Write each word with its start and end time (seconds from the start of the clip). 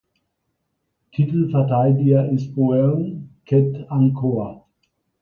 Titelverteidiger 1.11 2.27
ist 2.31 2.55
Boeung 2.55 3.29
Ket 3.45 3.85
Angkor. 3.91 4.67